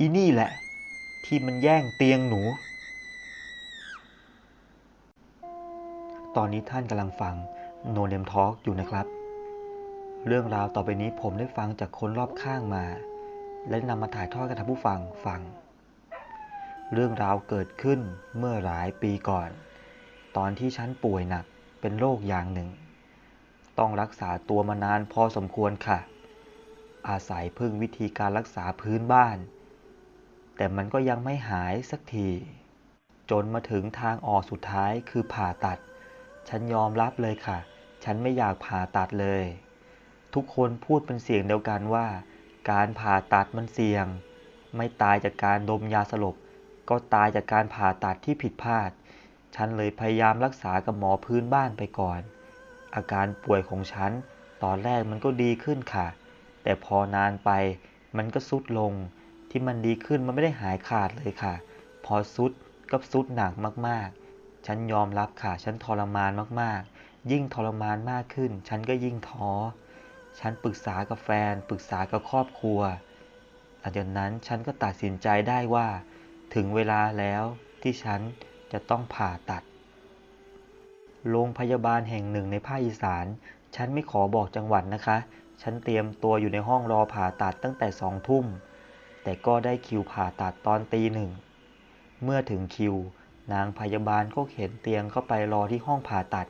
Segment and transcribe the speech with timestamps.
[0.00, 0.50] อีนี่แหละ
[1.24, 2.40] ที่มันแย่งเตียงหนู
[6.36, 7.34] ตอนนี้ท่านกำลังฟัง
[7.90, 9.06] โนเ m มทอ l k อยู่นะครับ
[10.26, 12.84] เรื่องราวต่อไปนี้ผมได้ฟังจากคนรอบข้างมา
[13.68, 15.40] และนำมาถ่ายทอดกับท่านผู้ฟังฟัง
[16.92, 18.00] เรื่องราวเกิดขึ้น
[18.38, 19.50] เมื่อหลายปีก่อน
[20.36, 21.44] ตอนที่ฉันป่วยหนัก
[21.80, 22.68] เป็นโรคอย่างหนึ่ง
[23.78, 25.98] ต้องรักษาตัวมานานพอสมควรค่ะ
[27.08, 29.38] อาศัยพึ่งวิธีการรักษาพื้นบ้าน
[30.56, 32.28] แต่มันก็ยังไม่หายสักที
[33.30, 35.78] จนมาถึงทางออกสุดท้ายคือผ่าตัด
[36.48, 37.58] ฉันยอมรับเลยค่ะ
[38.04, 39.44] ฉันไม่อยากผ่าตัดเลย
[40.34, 42.06] ทุกคนพูดเป็นเสียงเดียวกันว่า
[42.70, 44.06] การผ่าตัดมันเสี่ยง
[44.76, 46.36] ไม่ตายจากการดมยาสลบ
[46.88, 48.90] ก็ตายจากการผ่าตัดที่ผิดพลาด
[49.54, 52.20] ฉันเลยพยายามรักษากับหมอพื้นบ้านไปก่อน
[52.94, 54.12] อาการป่วยของฉัน
[54.62, 56.06] ตอนแรกมันก็ดีขึ้นค่ะ
[56.62, 57.50] แต่พอนานไป
[58.16, 58.92] มันก็สุดลง
[59.50, 61.54] ที่มันดีขึ้นมันไม่ได้หายขาดเลยค่ะ
[62.04, 62.52] พอสุด
[62.90, 63.52] ก็สุดหนัก
[63.88, 66.30] มากๆ ฉันยอมรับค่ะ ฉันทรมาน
[66.60, 69.50] มากๆ ยิ่งทรมานมากขึ้น ฉันก็ยิ่งท้อ
[70.38, 72.80] ฉันปรึกษากับแฟน ปรึกษากับครอบครัว
[73.80, 75.88] หลังจากนั้นฉันก็ตัดสินใจได้ว่า
[76.54, 77.42] ถึงเวลาแล้ว
[77.82, 78.20] ที่ฉัน
[78.72, 79.62] จะต้องผ่าตัด
[81.30, 83.26] โรงพยาบาลแห่งหนึ่งในภาคอีสาน
[83.76, 85.16] ฉันไม่ขอบอกจังหวัดนะคะ
[85.62, 88.44] ฉันเตรียมตัวอยู่ในห้องรอผ่าตัดตั้งแต่สองทุ่ม
[89.28, 91.30] แต่ก็ได้คิวผ่าตัดตอนตีหนึ่ง
[92.22, 92.94] เมื่อถึงคิว
[93.52, 96.46] นางพยาบาลก็เข็นเตียงเข้าไปรอที่ห้องผ่าตัด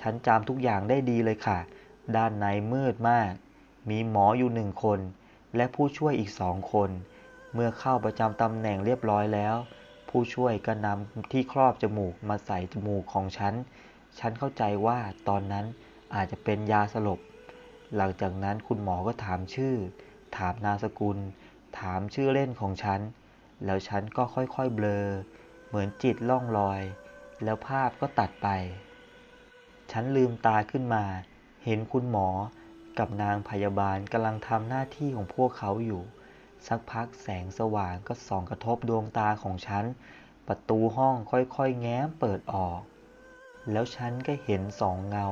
[0.00, 1.58] ฉันจำทุกอย่างได้ดีเลยค่ะ
[2.16, 3.32] ด้านในมืดมาก
[3.90, 5.00] มีหมออยู่หนึ่งคน
[5.56, 6.90] และผู้ช่วยอีกสองคน
[7.54, 9.54] เมื่อเข้าประจำตำแหน่งเรียบร้อยแล้ว
[10.08, 13.54] ผู้ช่วยก็นำที่ครอบจมูกมาใส่จมูกของฉัน
[14.18, 15.64] ฉันเข้าใจว่าตอนนั้น
[16.14, 17.20] อาจจะเป็นยาสลบ
[17.96, 19.74] หลังจากนั้นคุณหมอก็ถามชื่อ
[20.36, 21.18] ถามนามสกุล
[21.78, 23.00] ถามชื่อเล่นของฉัน
[23.64, 25.06] แล้วฉันก็ค่อยๆเบลอ
[25.68, 26.82] เหมือนจิตล่องลอย
[27.44, 28.48] แล้วภาพก็ตัดไป
[29.92, 31.04] ฉันลืมตาขึ้นมา
[31.64, 32.28] เห็นคุณหมอ
[32.98, 36.02] กับนางพยาบาลกำลังทำหน้าที่ของพวกเขาอยู่
[36.66, 39.84] สักพักแสงสว่างก็ส่องกระทบดวงตาของฉัน
[40.48, 42.80] ประตูห้องค่อยๆ แง้มเปิดออก
[43.70, 45.26] แล้วฉันก็เห็นสองเงา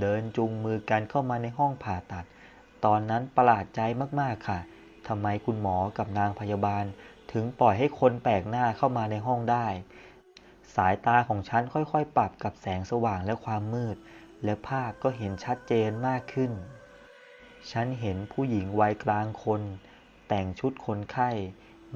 [0.00, 2.24] เดินจูงมือกันเข้ามาในห้องผ่าตัด
[2.84, 3.80] ตอนนั้นประหลาดใจ
[4.20, 4.60] มากๆค่ะ
[5.08, 6.84] ทำไมคุณหมอกับนางพยาบาล
[7.32, 9.66] ถึงปล่อยให้คนแปลกหน้าเข้ามาในห้องได้
[10.74, 13.96] สายตาของฉันค่อยๆ ปรับกับแสงสว่างและความมืด
[14.44, 16.52] และภาพก็เห็นชัดเจนมากขึ้น
[17.70, 19.62] ฉันเห็นผู้หญิงวัยกลางคน
[20.28, 21.30] แต่งชุดคนไข้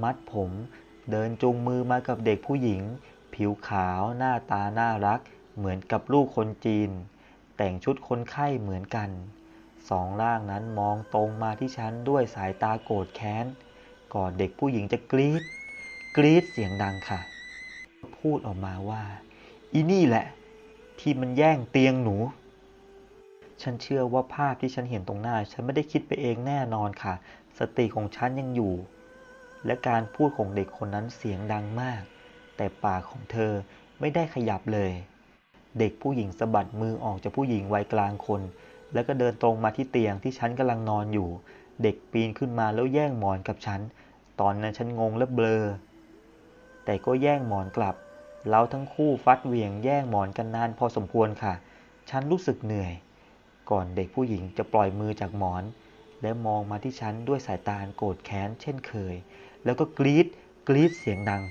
[0.02, 0.50] มัดผม
[1.10, 2.82] เดินจูงมือมากับเด็กผู้หญิง
[3.34, 5.20] ผิวขาวหน้าตาน่ารัก
[5.56, 6.90] เหมือนกับลูกคนจีน
[7.56, 9.10] แต่งชุดคนไข้เหมือนกัน
[9.90, 13.46] สองร่างนั้นมองตรงมาที่ฉันด้วยสายตาโกรธแค้น
[14.14, 15.42] ก่อนเด็กผู้หญิงจะกรีด
[16.16, 17.20] กรีดเสียงดังค่ะ
[18.18, 19.02] พูดออกมาว่า
[19.72, 20.26] อีนี่แหละ
[21.00, 22.16] ที่มันแย่งเตียงหนู
[23.62, 27.14] ฉันเชื่อว่าภาพที่ฉันเห็นตรงหน้า ฉันไม่ได้คิดไปเองแน่นอนค่ะ
[27.58, 28.74] สติของฉันยังอยู่
[29.66, 32.02] และการพูดของเด็กคนนั้นเสียงดังมาก
[32.56, 33.52] แต่ปากของเธอ
[34.00, 34.92] ไม่ได้ขยับเลย
[35.78, 38.40] เด็กผู้หญิงสะบัดมือออกจากผู้หญิงวัยกลางคน
[38.92, 41.28] แล้วก็เดินตรงมาที่เตียงที่ฉันกำลังนอนอยู่
[41.82, 43.80] เด็กปีนขึ้นมาแล้วแย่งหมอนกับฉัน
[44.40, 45.64] ตอนนั้นฉันงงและเบลอ
[46.84, 47.94] แต่ก็แย่งหมอนกลับ
[48.50, 51.54] เราทั้งคู่ฟัดเหวี่ยงแย่งหมอนกันนานพอสมควรค่ะ
[52.10, 52.92] ฉันรู้สึกเหนื่อย
[53.70, 55.64] ก่อนเด็กผู้หญิงจะปล่อยมือจากหมอน
[56.22, 59.14] และมองมาที่ฉันด้วยสายตาโกรธแค้นเช่นเคย
[59.64, 60.26] แล้วก็กรีด
[60.68, 61.42] กรีดเสียงดัง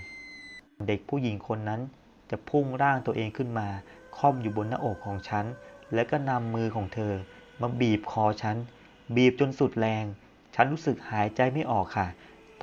[0.88, 1.82] เด็กผู้หญิงคนนั้น
[2.32, 3.68] จะพุ่งร่างตัวเองขึ้นมา
[4.18, 5.46] ค่อมอยู่บนหน้าอกของฉัน
[5.94, 7.14] แล้วก็นำมือของเธอ
[7.62, 8.58] มาบีบคอฉัน
[9.16, 10.06] บีบจนสุดแรง
[10.56, 12.08] ฉันรู้สึกหายใจไม่ออกค่ะ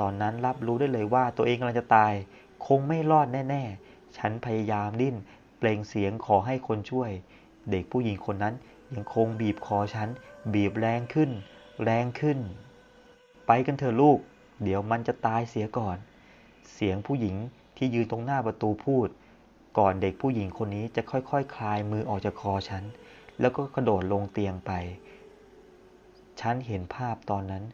[0.00, 2.12] ตอนนั้นรับรู้ได้เลยว่าตัวเองกำลังจะตาย
[2.66, 5.16] คงไม่รอดแน่ๆ ฉันพยายามดิ้น
[5.58, 7.10] เปล่งเสียงขอให้คนช่วย
[7.70, 8.54] เด็กผู้หญิงคนนั้น
[8.94, 10.08] ยังคงบีบคอฉัน
[10.54, 11.30] บีบแรงขึ้น
[11.84, 12.38] แรงขึ้น
[13.46, 14.18] ไปกันเถอะลูก
[14.62, 15.96] เดี๋ยวมันจะตายเสียก่อน
[16.74, 17.36] เสียงผู้หญิง
[17.76, 19.08] ที่ยืนตรงหน้าประตูพูด
[19.78, 22.84] ก่อนเด็กผู้หญิงคนนี้จะค่อยๆคคลายมือออกจากคอฉัน
[23.42, 24.72] แล้วก็กระโดดลงเตียงไป
[26.40, 27.64] ฉันเห็นภาพตอนนั้น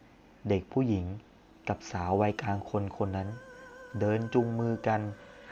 [0.49, 1.05] เด็กผู้หญิง
[1.69, 3.29] กับสาววัยกลางคนคนนั้น
[3.99, 5.01] เดินจูงมือกัน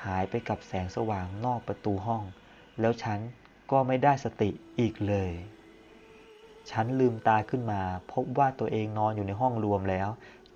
[0.05, 2.23] หายไปกับแสงสว่างนอกประตูห้อง
[2.79, 3.19] แล้วฉัน
[3.71, 4.49] ก็ไม่ได้สติ
[4.79, 5.31] อีกเลย
[6.71, 7.81] ฉันลืมตาขึ้นมา
[8.11, 10.09] พบว่าตัวเองนอนอยู่ในห้องรวมแล้ว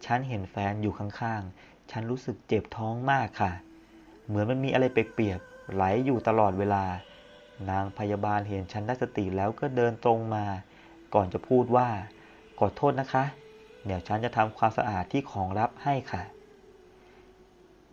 [0.06, 3.52] ฉันเห็นแฟนอยู่ข้างๆ ฉันรู้สึกเจ็บท้องมากค่ะ
[4.26, 6.84] เหมือนมันมีอะไรเปียกๆไหลอยู่ตลอดเวลา
[7.70, 10.46] นางพยาบาลเห็นฉันได้สติแล้วก็เดินตรงมา
[11.14, 11.88] ก่อนจะพูดว่า
[12.60, 13.24] ขอโทษนะคะ
[13.86, 16.24] เดี๋ยวฉันจะทำความสะอาดที่ของรับให้ค่ะ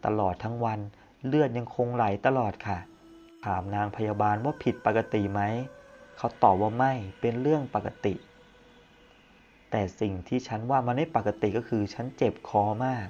[0.04, 0.78] ตลอดทั้งวัน
[1.26, 2.78] เลือดยังคงไหลตลอดค่ะ
[3.44, 5.40] ถามนางพยาบาลว่าผิดปกติไหม
[6.16, 8.14] เขาตอบว่าไม่เป็นเรื่องปกติ
[9.70, 13.06] แต่สิ่งที่ฉันว่ามันไม่ปกติก็คือฉันเจ็บคอมาก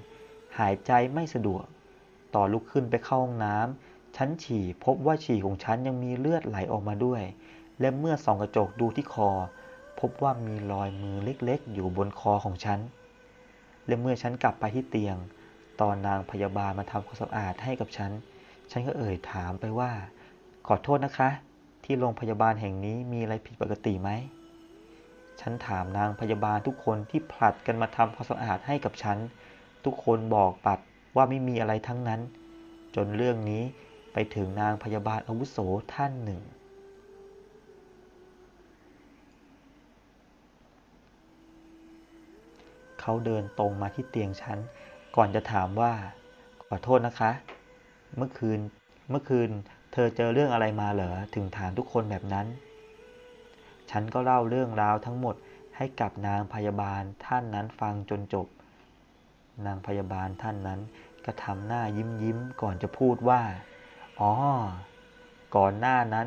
[0.58, 1.64] หายใจไม่สะดวก
[2.34, 7.23] ต่อลุกขึ้นไปเข้าห้องน้ำ ฉันฉี่พบว่าฉี่ของฉันยังมีเลือดไหลออกมาด้วย
[7.81, 9.31] และเมื่อส่องกระจกดูที่คอ
[10.00, 12.81] พบว่ามีรอยมือเล็กๆ อยู่บนคอของฉัน
[13.87, 15.17] และเมื่อฉันกลับไปที่เตียง
[15.81, 18.11] ตอนนางพยาบาลมาทำความสะอาดให้กับฉัน
[18.70, 19.91] ฉันก็เอ่ยถามไปว่า
[20.67, 21.31] ขอโทษนะคะ
[21.85, 24.11] ที่โรงพยาบาลแห่งนี้มีอะไรผิดปกติไหม
[25.41, 29.19] ฉันถามนางพยาบาลทุกคนที่ผลัดกันมาทำความสะอาดให้กับฉัน
[29.85, 30.79] ทุกคนบอกปัด
[31.17, 32.21] ว่าไม่มีอะไรทั้งนั้น
[32.97, 33.62] จนเรื่องนี้
[34.35, 35.59] ถึงนางพยาบาลอาวุโส
[35.94, 36.41] ท่านหนึ่ง
[43.00, 44.59] เขาเดินตรงมาที่เตียงฉัน
[45.17, 45.93] ก่อนจะถามว่า
[46.65, 47.31] ขอโทษนะคะ
[48.17, 48.59] เมื่อคืน
[49.11, 49.50] เมื่อคืน
[49.93, 52.47] เธอเจอเรื่องอะไรมาเหรอ ถึงถามทุกคนแบบนั้น
[53.91, 55.37] ฉันก็เล่าเรื่องราวทั้งหมด
[55.76, 58.47] ให้กับนางพยาบาลท่านนั้นฟังจนจบ
[59.67, 60.81] นางพยาบาลท่านนั้น
[61.25, 63.41] ก็ทำหน้ายิ้มยิ้มก่อนจะพูดว่า
[64.20, 64.32] อ๋อ
[65.56, 66.26] ก่อนหน้านั้น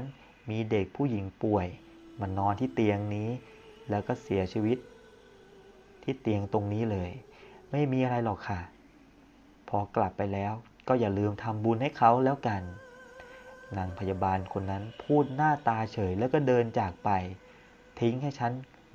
[0.50, 1.68] มีเด็กผู้หญิงป่วย
[2.20, 3.30] มานอนที่เตียงนี้
[3.90, 4.78] แล้วก็เสียชีวิต
[6.04, 7.12] ที่เตียงตรงนี้เลย
[7.72, 8.62] ไม่มีอะไรหรอกค่ะ
[9.70, 10.54] พอกลับไปแล้ว
[10.88, 12.62] ก็อย่าลืมทำบุญให้เขาแล้วกัน
[13.78, 17.10] นางพยาบาลคนนั้นพูดหน้าตาเฉยแล้วก็เดินจากไป
[18.00, 18.52] ทิ้งให้ฉัน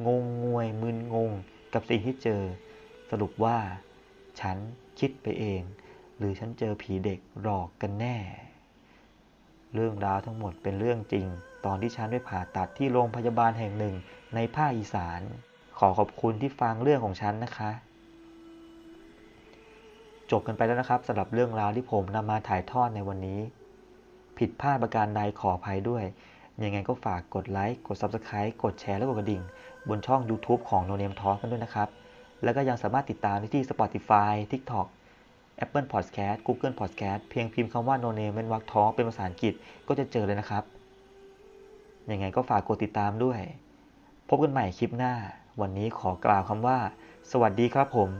[0.06, 1.30] งงงวยมึนงง
[1.74, 2.42] กับสิ่งที่เจอ
[3.10, 3.58] สรุปว่า
[4.40, 4.56] ฉัน
[4.98, 5.62] คิดไปเอง
[6.16, 8.16] หรือฉันเจอผีเด็กหลอกกันแน่
[9.76, 11.26] เรื่องราวทั้งหมดเป็นเรื่องจริง
[11.66, 13.94] ตอนที่ฉันไปผ่าตัดที่โรงพยาบาลแห่งหนึ่ง
[14.34, 15.20] ในภาคอีสาน
[15.78, 17.70] ขอขอบคุณที่ฟังเรื่องของฉันนะคะ
[20.30, 23.40] จบกันไปแล้วนะครับสำหรับเรื่องราวที่ผมนำมาถ่ายทอดในวันนี้
[24.38, 26.04] ผิดพลาดประการใดขออภัยด้วย
[26.64, 29.42] ยังไงก็ฝากกดไลค์กด Subscribe กดแชร์และกดกระดิ่ง
[29.88, 31.88] บนช่อง YouTube ของ No Name Talk กันด้วยนะครับ
[32.44, 34.86] แล้วก็ยังสามารถติดตามได้ที่ Spotify TikTok
[35.64, 39.54] Apple Podcast Google Podcast เพียงพิมพ์คำว่า No Name เป็นวักท้อเป็นภาษาอังกฤษ
[39.88, 40.64] ก็จะเจอเลยนะครับ
[42.10, 43.40] ยังไงก็ฝากกดติดตามด้วย
[44.28, 45.12] พบกันใหม่คลิปหน้า
[45.60, 46.78] วันนี้ขอกล่าวคำว่า
[47.30, 48.10] สวัสดีครับผม